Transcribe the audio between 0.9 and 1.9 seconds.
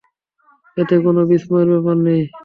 কোন বিস্ময়ের